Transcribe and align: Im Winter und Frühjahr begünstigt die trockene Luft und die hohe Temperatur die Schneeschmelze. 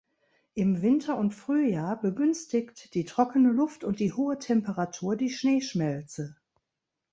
Im 0.55 0.81
Winter 0.81 1.15
und 1.15 1.29
Frühjahr 1.35 2.01
begünstigt 2.01 2.95
die 2.95 3.05
trockene 3.05 3.51
Luft 3.51 3.83
und 3.83 3.99
die 3.99 4.13
hohe 4.13 4.39
Temperatur 4.39 5.15
die 5.15 5.29
Schneeschmelze. 5.29 6.35